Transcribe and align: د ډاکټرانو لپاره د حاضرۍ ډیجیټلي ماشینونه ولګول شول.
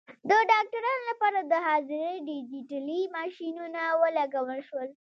د 0.29 0.31
ډاکټرانو 0.51 1.03
لپاره 1.09 1.39
د 1.41 1.53
حاضرۍ 1.67 2.15
ډیجیټلي 2.29 3.01
ماشینونه 3.15 3.81
ولګول 4.01 4.59
شول. 4.67 4.89